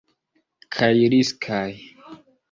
[0.77, 1.61] Kaj riskaj.